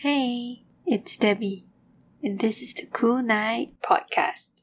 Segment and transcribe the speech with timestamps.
[0.00, 1.66] Hey, it's Debbie,
[2.22, 4.62] and this is the Kool K-night Podcast.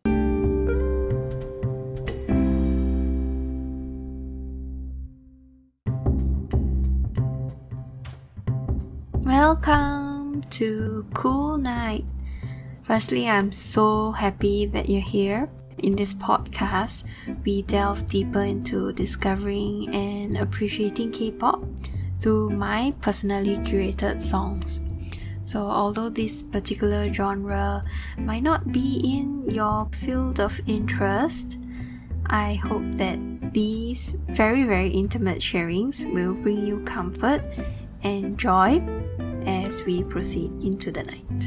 [9.26, 12.06] Welcome to Kool K-night.
[12.83, 15.49] Firstly, I'm so happy that you're here.
[15.79, 17.04] In this podcast,
[17.44, 21.62] we delve deeper into discovering and appreciating K pop
[22.22, 24.80] through my personally curated songs.
[25.45, 27.86] So, although this particular genre
[28.17, 31.59] might not be in your field of interest,
[32.26, 33.20] I hope that
[33.53, 37.44] these very, very intimate sharings will bring you comfort
[38.02, 38.81] and joy
[39.45, 41.41] as we proceed into the night.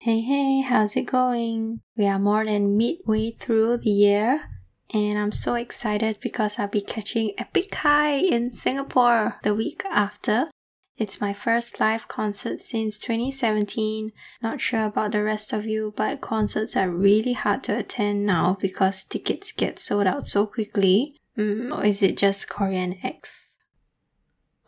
[0.00, 1.80] Hey, hey, how's it going?
[1.96, 4.53] We are more than midway through the year
[4.94, 10.48] and I'm so excited because I'll be catching Epik High in Singapore the week after.
[10.96, 14.12] It's my first live concert since 2017.
[14.40, 18.56] Not sure about the rest of you, but concerts are really hard to attend now
[18.60, 21.16] because tickets get sold out so quickly.
[21.36, 23.56] Mm, or is it just Korean X?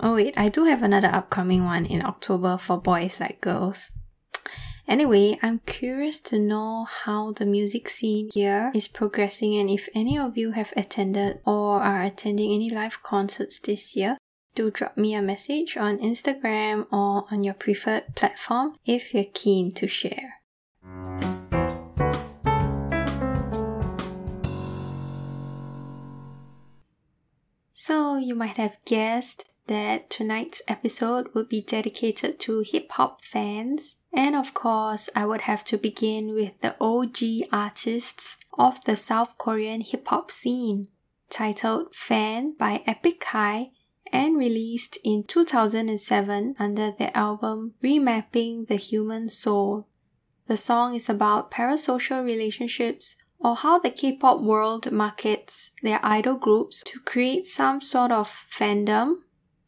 [0.01, 3.93] Oh wait, I do have another upcoming one in October for boys like girls.
[4.89, 10.17] Anyway, I'm curious to know how the music scene here is progressing and if any
[10.17, 14.17] of you have attended or are attending any live concerts this year,
[14.55, 19.73] do drop me a message on Instagram or on your preferred platform if you're keen
[19.73, 20.35] to share.
[27.73, 33.97] So, you might have guessed that tonight's episode would be dedicated to hip hop fans.
[34.13, 39.37] And of course, I would have to begin with the OG artists of the South
[39.39, 40.89] Korean hip hop scene,
[41.29, 43.71] titled Fan by Epik High
[44.13, 49.87] and released in 2007 under the album Remapping the Human Soul.
[50.47, 56.83] The song is about parasocial relationships or how the K-pop world markets their idol groups
[56.85, 59.17] to create some sort of fandom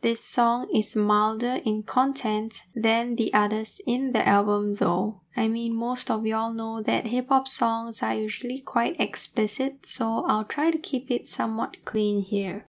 [0.00, 5.22] this song is milder in content than the others in the album though.
[5.36, 10.24] I mean, most of y'all know that hip hop songs are usually quite explicit, so
[10.26, 12.66] I'll try to keep it somewhat clean here.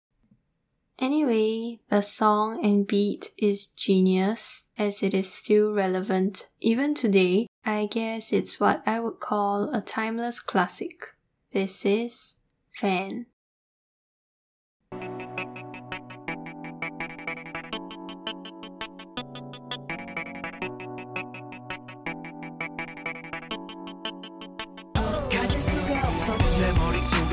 [0.99, 6.49] Anyway, the song and beat is genius as it is still relevant.
[6.61, 11.15] Even today, I guess it's what I would call a timeless classic.
[11.53, 12.35] This is
[12.73, 13.27] Fan.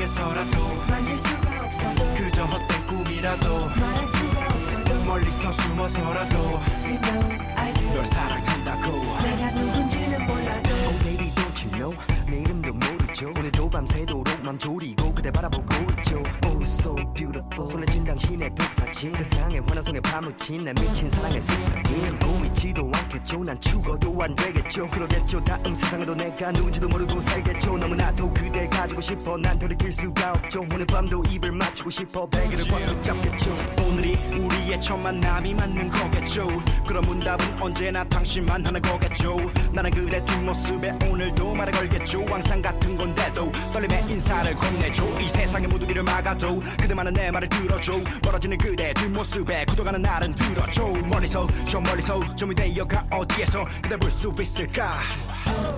[0.06, 6.36] 속에서라도 만질 수가 없어도 그저 헛된 꿈이라도 말할 수가 없어도 멀리서 숨어서라도
[6.84, 7.94] You know I do.
[7.94, 8.92] 널 사랑한다고.
[9.22, 11.94] 내가 누군지는 몰라도 Oh baby don't you know?
[12.28, 13.30] 내 이름도 모르죠.
[13.36, 16.22] 오늘도 밤새도록 맘 졸이고 그대 바라보고 있죠.
[16.44, 17.68] Oh so beautiful.
[17.68, 17.84] 손에
[18.16, 19.12] 당신의 백사진.
[19.12, 22.04] 세상에 환호성에 파묻힌 내 미친 사랑의 속삭임.
[22.04, 23.44] 알고 있지도 않겠죠.
[23.44, 24.88] 난 죽어도 안 되겠죠.
[24.88, 25.44] 그러겠죠.
[25.44, 27.76] 다음 세상에도 내가 누군지도 모르고 살겠죠.
[27.76, 29.36] 너무나도 그댈 가지고 싶어.
[29.36, 30.60] 난 돌이킬 수가 없죠.
[30.72, 32.26] 오늘 밤도 입을 맞추고 싶어.
[32.26, 33.50] 베개를 꽉 붙잡겠죠.
[33.86, 36.48] 오늘이 우리의 첫 만남이 맞는 거겠죠.
[36.86, 39.36] 그런 문답은 언제나 당신만 하는 거겠죠.
[39.72, 42.24] 나는 그대 뒷모습에 오늘도 말을 걸겠죠.
[42.26, 45.02] 항상 같은 건데도 떨림의 인 사를 건네줘.
[45.20, 47.98] 이 세상의 모두기를 막아도 그대만은 내 말을 들어줘.
[48.22, 50.84] 멀어지는 그대 뒷모습에 굳어가는 나를 들어줘.
[50.88, 54.98] 멀리서 저 멀리서 점이 되어가 어디에서 그대 볼 수 있을까?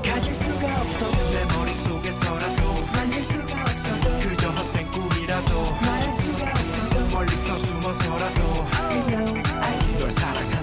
[0.04, 1.06] 가질 수가 없어.
[1.30, 8.42] 내 머릿속에서라도 만질 수가 없어도 그저 헛된 꿈이라도 말할 수가 없어도 멀리서 숨어서라도.
[8.90, 10.57] You know I 널 사랑한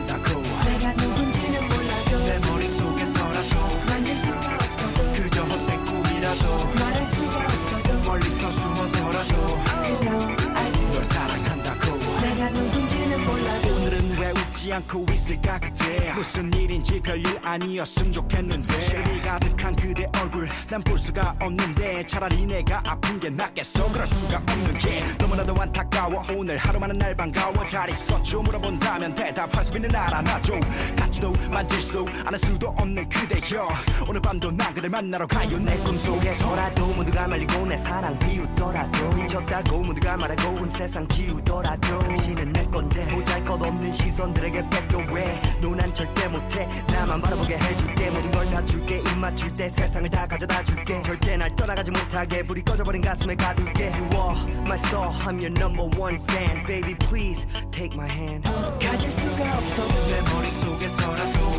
[14.76, 18.82] 않고 있을까 그대 무슨 일인지 별일 아니었으면 좋겠는데.
[18.82, 19.40] 쉐리 가
[19.76, 23.92] 그대 얼굴 난 볼 수가 없는데 차라리 내가 아픈 게 낫겠어.
[23.92, 26.24] 그럴 수가 없는 게 너무나도 안타까워.
[26.36, 27.66] 오늘 하루만은 날 반가워.
[27.66, 28.42] 잘 있었죠?
[28.42, 30.60] 물어본다면 대답할 수 있는 날 안아줘
[30.96, 33.68] 같지도 만질 수도 안할 수도 없는 그대여.
[34.08, 35.58] 오늘 밤도 난 그댈 만나러 가요.
[35.60, 42.66] 내 꿈속에서라도 모두가 말리고 내 사랑 비웃더라도 미쳤다고 모두가 말하고 온 세상 지우더라도 당신은 내
[42.66, 45.42] 건데 보잘것없는 시선들에게 뺏겨 왜?
[45.62, 46.68] 노난 절대 못해.
[46.88, 48.10] 나만 바라보게 해줄게.
[48.12, 48.98] 모든 걸 다 줄게.
[49.00, 53.35] 입 맞출 때 이제 세상을 다 가져다 줄게 절대 날 떠나가지 못하게 불이 꺼져버린 가슴에
[53.35, 58.49] 가둘게 You are my star I'm your number one fan Baby please take my hand
[58.81, 61.54] 가질 수가 없어 내 머릿속에서라도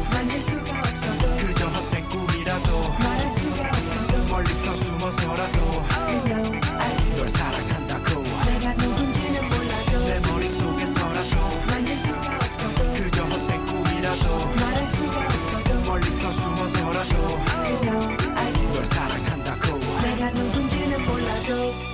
[21.47, 21.86] go.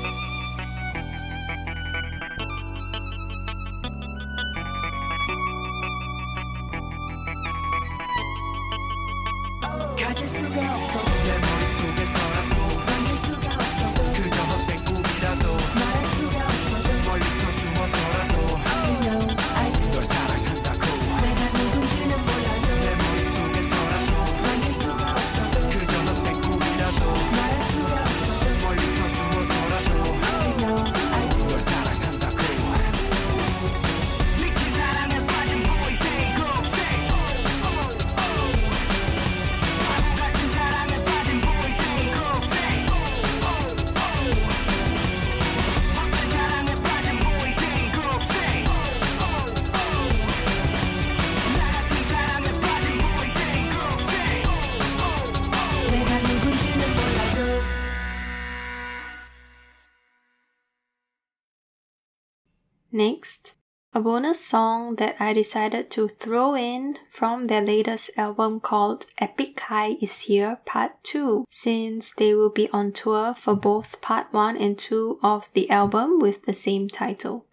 [64.03, 69.97] Bonus song that I decided to throw in from their latest album called Epik High
[70.01, 74.77] is Here Part 2, since they will be on tour for both Part 1 and
[74.77, 77.47] 2 of the album with the same title.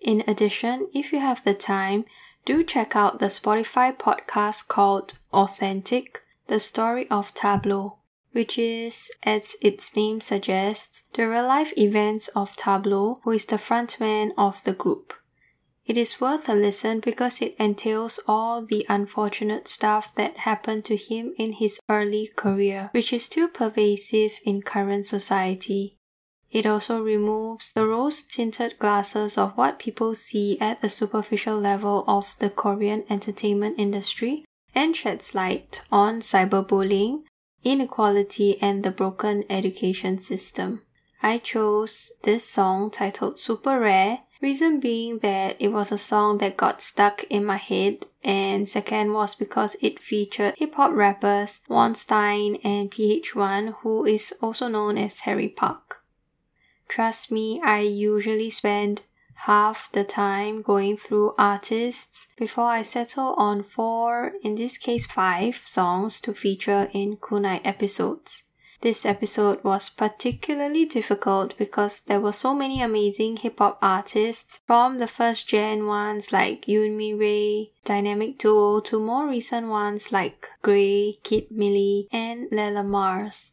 [0.00, 2.04] In addition, if you have the time,
[2.44, 7.98] do check out the Spotify podcast called Authentic The Story of Tableau,
[8.32, 13.56] which is, as its name suggests, the real life events of Tableau, who is the
[13.56, 15.14] frontman of the group.
[15.86, 20.96] It is worth a listen because it entails all the unfortunate stuff that happened to
[20.96, 25.96] him in his early career, which is still pervasive in current society.
[26.50, 32.04] It also removes the rose tinted glasses of what people see at the superficial level
[32.08, 34.44] of the Korean entertainment industry
[34.74, 37.22] and sheds light on cyberbullying,
[37.62, 40.82] inequality, and the broken education system.
[41.22, 46.56] I chose this song titled Super Rare, reason being that it was a song that
[46.56, 52.60] got stuck in my head, and second was because it featured hip hop rappers Wonstein
[52.64, 56.02] and PH1, who is also known as Harry Park.
[56.88, 59.02] Trust me, I usually spend
[59.44, 65.56] half the time going through artists before I settle on four, in this case five,
[65.56, 68.42] songs to feature in Kool K-night episodes.
[68.82, 74.96] This episode was particularly difficult because there were so many amazing hip hop artists from
[74.96, 81.18] the first gen ones like Yoon Mirae, Dynamic Duo to more recent ones like Gray,
[81.22, 83.50] Kid Milli, and Leellamarz.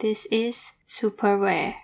[0.00, 1.76] This is Super Rare.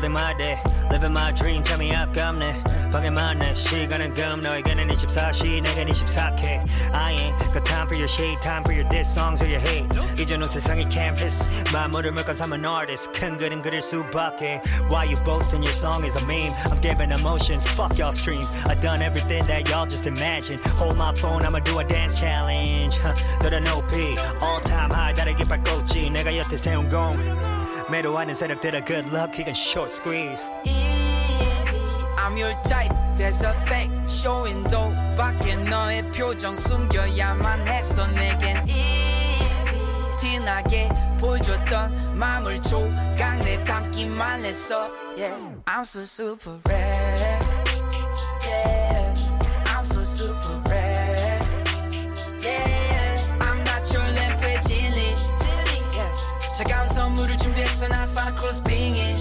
[0.00, 0.58] starting my day.
[0.90, 2.64] Living my dream, 잠이 아깝네.
[2.90, 6.94] 방에만 내 시간은 금, 너에게는 24시, 내겐 24K.
[6.94, 9.86] I ain't got time for your shade, time for your diss songs or your hate.
[10.16, 13.12] 이제는 세상이 campus, 마음을 물건 I'm an artist.
[13.12, 14.62] 큰 그림 그릴 수밖에.
[14.88, 16.52] Why you boasting your song is a meme?
[16.72, 18.48] I'm giving emotions, fuck y'all streams.
[18.64, 20.56] I done everything that y'all just imagine.
[20.80, 22.98] Hold my phone, I'ma do a dance challenge.
[23.44, 23.92] 너는 OP,
[24.40, 26.08] all time high, 다르게 발꽃지.
[26.10, 27.12] 내가 여태 세운 공.
[27.90, 30.42] 매료하는 세력들의 good luck, 이건 short squeeze.
[30.64, 31.80] easy.
[32.18, 32.92] I'm your type.
[33.16, 34.94] There's a fake showing dope.
[35.16, 39.80] 밖에 너의 표정 숨겨야만 했어 내겐 easy.
[40.18, 40.88] 티나게
[41.20, 44.88] 보여줬던 맘을 조각내 담기만 했어.
[45.16, 45.36] Yeah,
[45.66, 47.38] I'm so super rare.
[48.44, 49.14] Yeah,
[49.66, 50.89] I'm so super rare.
[57.80, 59.16] 선물을 준비했어 난 Santa Claus 빙인.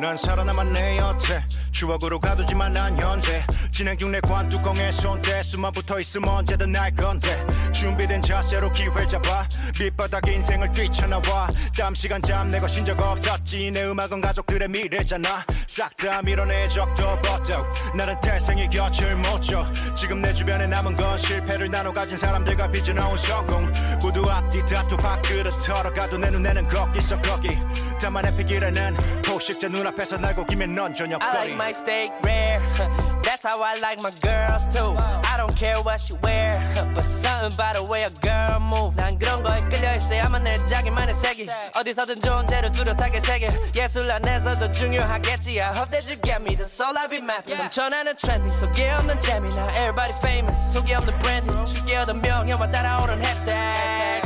[0.00, 1.44] 난 살아남았네 여태
[1.83, 8.69] 추억으로 가두지만 난 현재 진행 중내 관뚜껑에 손대 수만 붙어있으면 언제든 날 건데 준비된 자세로
[8.73, 9.47] 기회 잡아
[9.79, 11.47] 밑바닥에 인생을 뛰쳐나와.
[11.77, 13.71] 땀 시간 잠 내고 쉰적 없었지.
[13.71, 15.45] 내 음악은 가족들의 미래잖아.
[15.67, 19.65] 싹 다 밀어내 적도 버터 나는 태생이 곁을 못줘.
[19.95, 23.71] 지금 내 주변에 남은 건 실패를 나눠 가진 사람들과 빚어놓은 성공.
[24.01, 27.57] 모두 앞뒤 다투 밥그릇 털어가도 내 눈에는 거기 있어 거기.
[28.01, 32.60] 다만 에픽이라는 포식자 눈앞에서 날 고 기면 넌 저녁거리 like my steak rare.
[33.22, 34.94] That's how I like my girls too.
[35.24, 36.58] I don't care what she wear,
[36.94, 38.96] but something about the way a girl move.
[38.96, 44.72] 난 그런 거에 끌려 있어야만 내 자기만의 색이 어디서든 좋은 대로 뚜렷하게 새겨 예술 안에서도
[44.72, 45.60] 중요하겠지.
[45.60, 46.56] I hope that you get me.
[46.56, 47.58] That's all I be mapping.
[47.58, 49.50] 넘쳐나는 트렌딩 속에 없는 재미.
[49.52, 51.66] Now everybody famous 속에 없는 브랜딩.
[51.66, 54.22] 쉽게 얻은 명예와 따라오는 hashtag.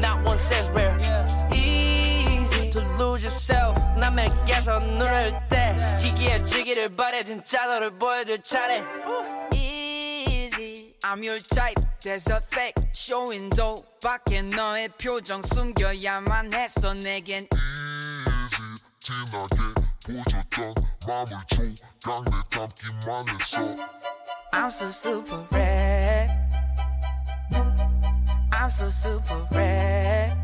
[0.00, 0.95] Not one says where.
[2.76, 3.78] Easy to lose yourself.
[3.98, 8.84] 남에게서 누를 때 희귀해지기를 바래 진짜 너를 보여줄 차례.
[9.54, 17.48] easy I'm your type there's a fake showing though 밖에 너의 표정 숨겨야만 했어 내겐
[19.00, 19.56] 진하게
[20.06, 20.74] 보여줬던
[21.06, 21.36] 마음을
[22.00, 23.76] 조각내 담기만 했어
[24.52, 26.30] I'm so super red
[28.52, 30.35] I'm so super red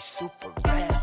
[0.00, 1.02] Super rare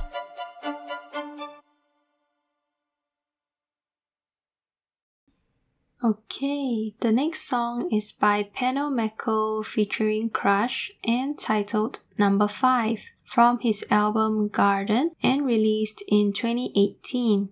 [6.03, 13.85] Okay, the next song is by Penomeco featuring Crush and titled Number 5 from his
[13.91, 17.49] album Garden and released in 2018.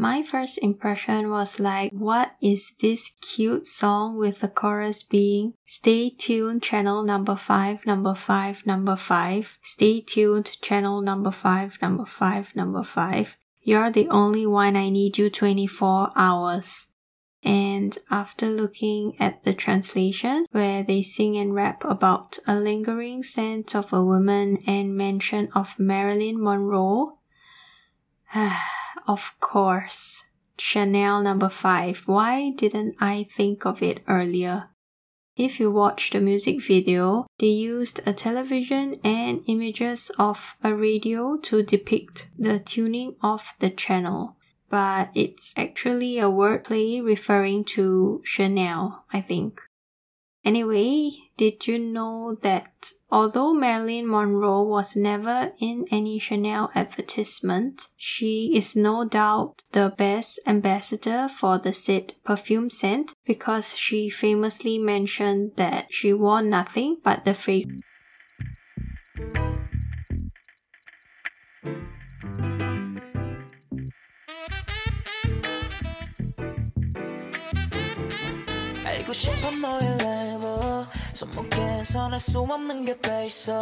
[0.00, 6.08] My first impression was like, what is this cute song with the chorus being Stay
[6.08, 12.54] tuned channel number 5, number 5, number 5, stay tuned channel number 5, number 5,
[12.54, 13.36] number 5.
[13.60, 16.86] You're the only one I need you 24 hours.
[17.42, 23.74] And after looking at the translation, where they sing and rap about a lingering scent
[23.74, 27.18] of a woman and mention of Marilyn Monroe,
[29.08, 30.22] of course,
[30.58, 32.06] Chanel number 5.
[32.06, 34.68] Why didn't I think of it earlier?
[35.36, 41.36] If you watch the music video, they used a television and images of a radio
[41.38, 44.36] to depict the tuning of the channel
[44.70, 49.62] but it's actually a wordplay referring to Chanel, I think.
[50.47, 58.51] Anyway, did you know that although Marilyn Monroe was never in any Chanel advertisement, she
[58.53, 65.53] is no doubt the best ambassador for the said perfume scent because she famously mentioned
[65.55, 67.83] that she wore nothing but the fragrance.
[78.93, 80.16] 알고 싶어 너의 레버
[81.18, 83.60] 손목에서 날수 없는 게 빼있어.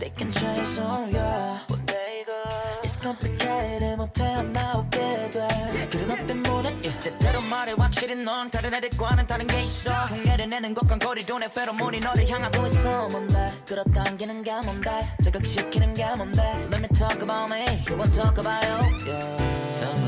[0.00, 2.34] They can chase on ya But they go
[2.82, 4.98] It's complicated 못해 안 나오게
[5.30, 5.88] 돼.
[5.92, 7.00] 그래 너 때문에 yeah.
[7.00, 7.74] 때때로 말해.
[7.78, 10.06] 확실히 넌 다른 애들과는 다른 게 있어.
[10.06, 13.08] 흉내를 내는 것과 거리도 내 페로몬이 너를 향하고 있어.
[13.10, 13.48] 뭔데?
[13.64, 14.90] 끌어당기는 게 뭔데?
[15.22, 16.42] 자극시키는 게 뭔데?
[16.72, 17.84] Let me talk about me.
[17.84, 19.06] 그건 talk about you.
[19.06, 20.07] Yeah.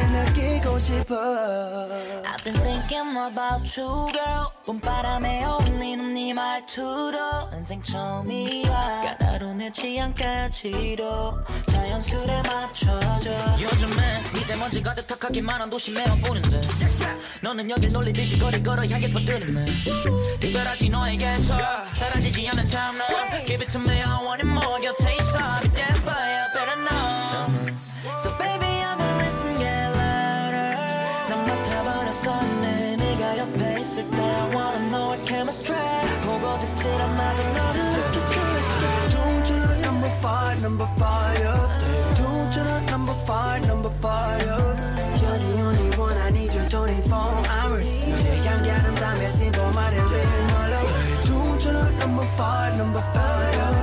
[0.81, 1.15] 싶어.
[2.25, 4.47] I've been thinking about you girl.
[4.65, 7.17] 봄바람에 어울리는 네 말투로.
[7.53, 9.17] 인생 처음이야.
[9.19, 11.37] 까다로운 내 취향까지도
[11.71, 13.31] 자연스레 맞춰줘.
[13.61, 16.61] 요즘엔 미세먼지 가득하기만 한 도시 매번 보는데.
[17.41, 19.65] 너는 여길 놀리듯이 거리 걸어 향해 뻗드리네.
[20.39, 21.57] 특별하지 너에게서
[21.93, 24.81] 사라지지 않는 timeline Give it to me I want it more.
[24.81, 25.37] 곁에 있어
[40.61, 41.57] number yeah.
[42.17, 44.57] Don't you know number five, number yeah.
[45.19, 47.17] You're the only one I need you 24
[47.49, 47.89] hours.
[47.99, 50.91] 너의 향기하는 밤에 simple 말해 live my love.
[51.25, 53.73] Don't you know number five, number yeah.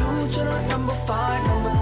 [0.00, 1.74] Don't you know number five, number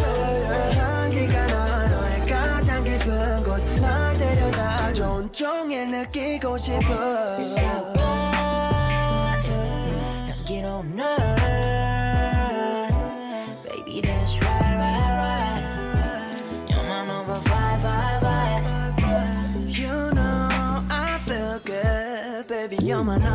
[0.00, 0.80] yeah.
[0.80, 7.89] 향기가 나 너의 가장 깊은 곳 날 데려다 줘 온종일 느끼고 싶어.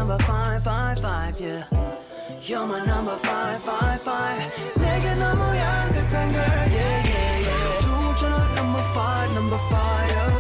[0.05, 1.65] number five, five, five, yeah.
[2.43, 4.43] You're my number five, five, five.
[4.77, 7.81] 내게 너무 향긋한 girl, yeah, yeah, yeah.
[7.87, 10.34] Don't you know number five, number five, yeah.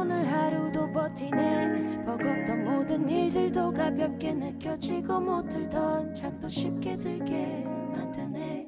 [0.00, 8.64] 오늘 하루도 버티네 버겁던 모든 일들도 가볍게 느껴지고 못 들던 잠도 쉽게 들게 만드네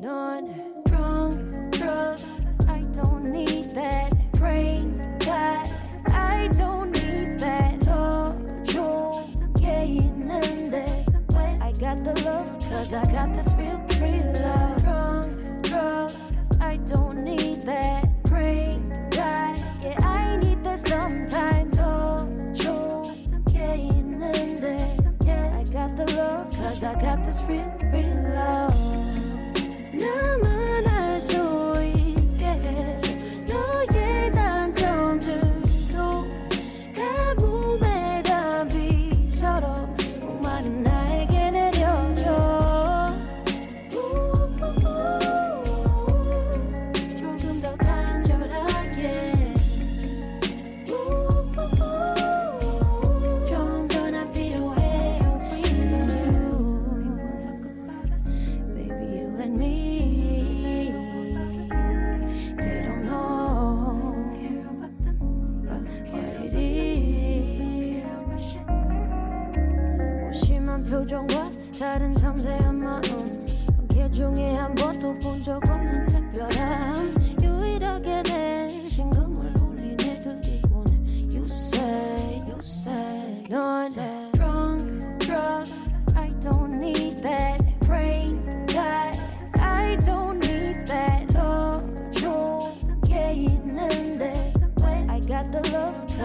[0.00, 0.46] 넌
[0.86, 2.24] drunk drugs
[2.66, 5.70] I don't need that brain got
[6.14, 11.04] I don't need that 더 좋게 있는데
[11.60, 13.49] I got the love cause I got this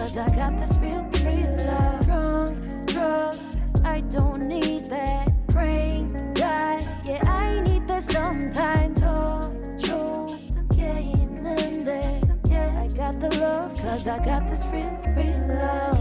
[0.06, 2.06] Cause I got this real, real love.
[2.06, 5.32] Drunk, drugs, I don't need that.
[5.48, 9.00] Praying, God, yeah, I need that sometimes.
[9.00, 10.40] Talk, truth,
[10.76, 12.20] yeah, in there.
[12.48, 15.95] Yeah, I got the love, cause I got this real, real love.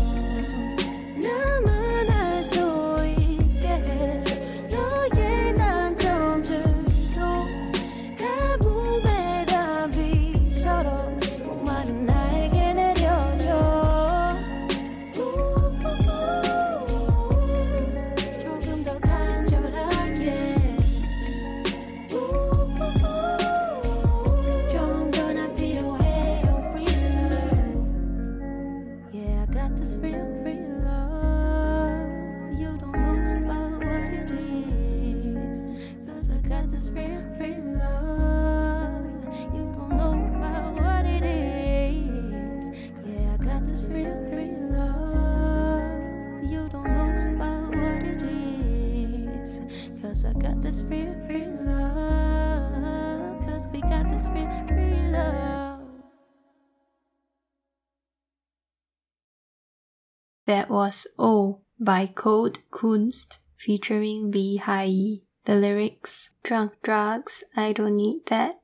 [60.46, 65.22] That was O by Code Kunst featuring Lee Hi.
[65.46, 68.62] The lyrics Drunk drugs, I don't need that.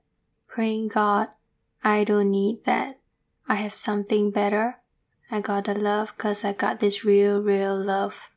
[0.48, 1.30] Praying God,
[1.84, 3.00] I don't need that.
[3.48, 4.78] I have something better.
[5.30, 8.30] I gotta love cause I got this real, real love.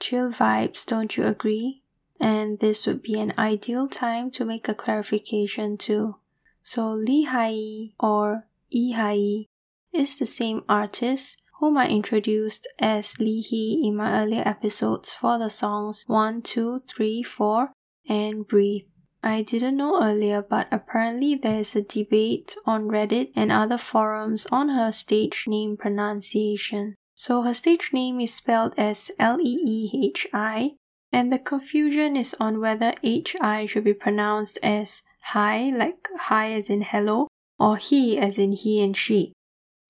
[0.00, 1.82] Chill vibes, don't you agree?
[2.20, 6.16] And this would be an ideal time to make a clarification too.
[6.62, 9.46] So Lee Hai or Yi Hai
[9.92, 15.38] is the same artist whom I introduced as Lee Hee in my earlier episodes for
[15.38, 17.72] the songs 1, 2, 3, 4,
[18.08, 18.84] and Breathe.
[19.22, 24.46] I didn't know earlier, but apparently there is a debate on Reddit and other forums
[24.52, 26.94] on her stage name pronunciation.
[27.16, 30.74] So her stage name is spelled as L E E H I,
[31.12, 36.52] and the confusion is on whether H I should be pronounced as hi, like hi
[36.52, 37.26] as in hello,
[37.58, 39.32] or he as in he and she.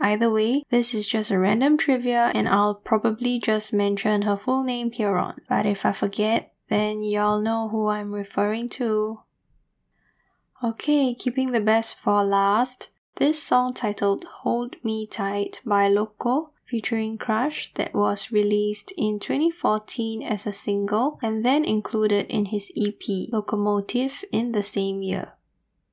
[0.00, 4.62] Either way, this is just a random trivia and I'll probably just mention her full
[4.62, 5.40] name here on.
[5.48, 9.20] But if I forget, then y'all know who I'm referring to.
[10.62, 12.90] Okay, keeping the best for last.
[13.16, 20.22] This song titled Hold Me Tight by Loco featuring Crush that was released in 2014
[20.22, 25.32] as a single and then included in his EP Locomotive in the same year.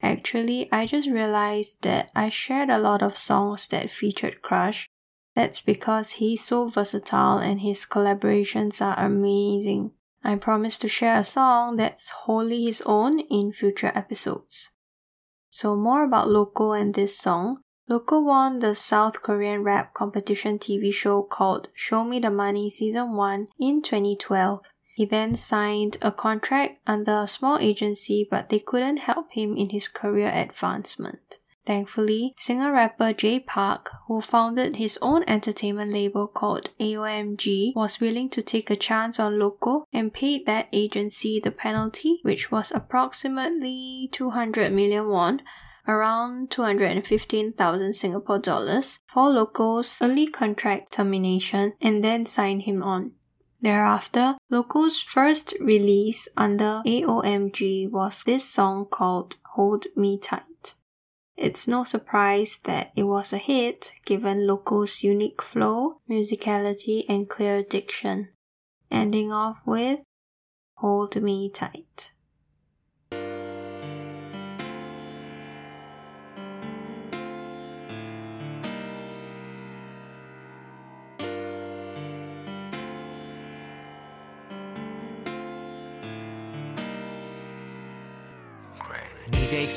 [0.01, 4.89] Actually, I just realized that I shared a lot of songs that featured Crush.
[5.35, 9.91] That's because he's so versatile and his collaborations are amazing.
[10.23, 14.69] I promise to share a song that's wholly his own in future episodes.
[15.49, 17.61] So, more about Loco and this song.
[17.87, 23.15] Loco won the South Korean rap competition TV show called Show Me the Money Season
[23.15, 24.65] 1 in 2012.
[24.95, 29.71] He then signed a contract under a small agency, but they couldn't help him in
[29.71, 31.39] his career advancement.
[31.65, 38.29] Thankfully, singer rapper Jay Park, who founded his own entertainment label called AOMG, was willing
[38.29, 44.07] to take a chance on Loco and paid that agency the penalty, which was approximately
[44.13, 45.41] 200 million won,
[45.85, 53.11] around 215,000 Singapore dollars, for Loco's early contract termination and then signed him on.
[53.61, 60.75] Thereafter, Loco's first release under AOMG was this song called Hold Me Tight.
[61.37, 67.61] It's no surprise that it was a hit given Loco's unique flow, musicality, and clear
[67.61, 68.29] diction.
[68.89, 70.01] Ending off with
[70.77, 72.11] Hold Me Tight.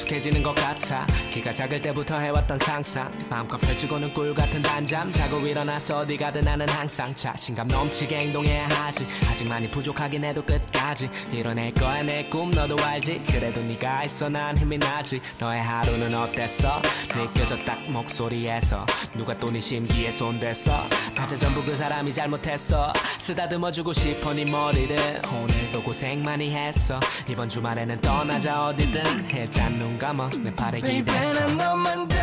[0.09, 1.07] 익숙해지는 것 같아.
[1.31, 3.11] 키가 작을 때부터 해왔던 상상.
[3.29, 5.13] 마음껏 펼치고는 꿀 같은 단잠.
[5.13, 9.07] 자고 일어나서 어디 가든 나는 항상 자신감 넘치게 행동해야 하지.
[9.31, 11.09] 아직 많이 부족하긴 해도 끝까지.
[11.31, 12.51] 이뤄낼 거야 내 꿈.
[12.51, 13.23] 너도 알지?
[13.29, 15.21] 그래도 네가 있어 난 힘이 나지.
[15.39, 16.81] 너의 하루는 어땠어?
[17.15, 18.85] 느껴져 딱 목소리에서.
[19.15, 20.87] 누가 또 네 심기에 손댔어?
[21.17, 22.93] 맞아 전부 그 사람이 잘못했어.
[23.19, 25.23] 쓰다듬어주고 싶어 네 머리를.
[25.31, 26.99] 오늘도 고생 많이 했어.
[27.29, 29.29] 이번 주말에는 떠나자 어디든.
[29.35, 32.19] 일단 눈 감아 내 Baby 기댔어 난 너만 담아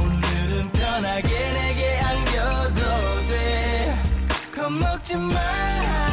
[0.00, 3.94] 오늘은 편하게 내게 안겨도 돼
[4.54, 6.05] 겁먹지 마.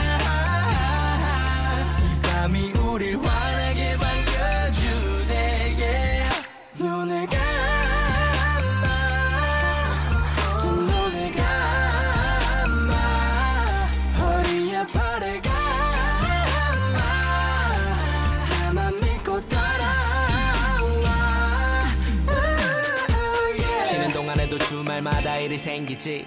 [25.54, 26.26] 일이 생기지.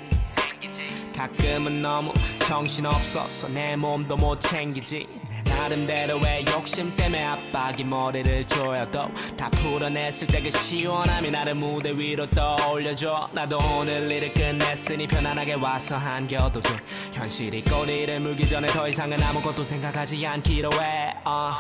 [1.17, 5.05] 가끔은 너무 정신없어서 내 몸도 못 챙기지.
[5.29, 12.25] 내 나름대로의 욕심 때문에 압박이 머리를 조여도 다 풀어냈을 때 그 시원함이 나를 무대 위로
[12.27, 13.31] 떠올려줘.
[13.33, 16.77] 나도 오늘 일을 끝냈으니 편안하게 와서 한겨도 돼.
[17.13, 21.15] 현실이 꼬리를 물기 전에 더 이상은 아무것도 생각하지 않기로 해.
[21.25, 21.53] 어.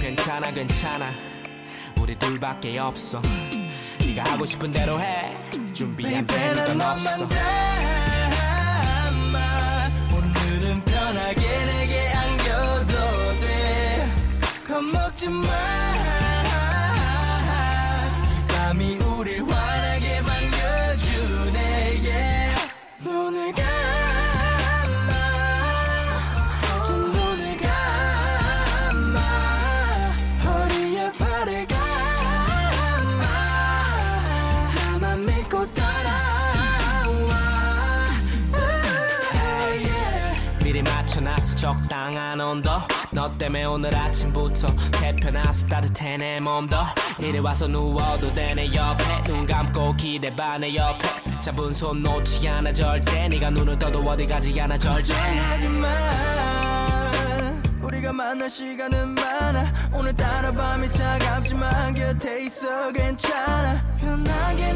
[0.00, 1.10] 괜찮아 괜찮아.
[2.00, 3.20] 우리 둘밖에 없어.
[4.06, 5.36] 네가 하고 싶은 대로 해
[5.80, 6.26] 준비한
[6.76, 7.26] 너만 없어
[10.14, 12.92] 오늘은 편하게 내게 안겨도
[13.40, 14.12] 돼.
[14.68, 15.79] 겁먹지 마.
[41.70, 42.70] 적당한 온도.
[43.12, 46.76] 너 때문에 오늘 아침부터 대표나서 따뜻해 내 몸도.
[47.20, 49.22] 이리 와서 누워도 돼내 옆에.
[49.24, 51.08] 눈 감고 기대 반내 옆에.
[51.40, 53.28] 잡은 손 놓지 않아 절대.
[53.28, 55.14] 네가 눈을 떠도 어디 가지 않아 절대.
[55.14, 55.88] 걱정하지마
[57.82, 59.72] 우리가 만날 시간은 많아.
[59.92, 63.80] 오늘따라 밤이 차갑지만 곁에 있어 괜찮아.
[64.00, 64.72] 편하게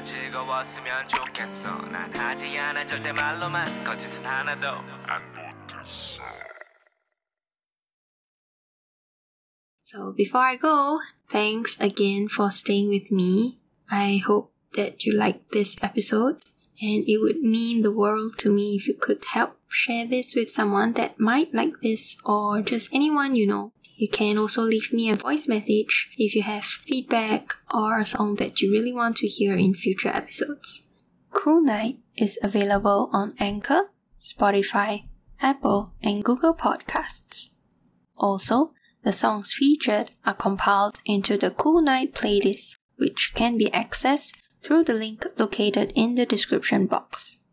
[0.00, 4.68] 즐거웠으면 좋겠어 난 하지 않아 절대 말로만 거짓은 하나도
[5.06, 6.22] 안 못했어
[9.80, 13.58] So before I go, thanks again for staying with me.
[13.88, 16.42] I hope that you liked this episode
[16.82, 20.50] and it would mean the world to me if you could help share this with
[20.50, 23.72] someone that might like this or just anyone you know.
[24.01, 28.33] You can also leave me a voice message if you have feedback or a song
[28.37, 30.87] that you really want to hear in future episodes.
[31.29, 35.05] Kool K-night is available on Anchor, Spotify,
[35.39, 37.51] Apple, and Google Podcasts.
[38.17, 44.33] Also, the songs featured are compiled into the Kool K-night playlist, which can be accessed
[44.63, 47.43] through the link located in the description box.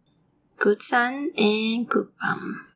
[0.57, 2.68] Good sun and good bum.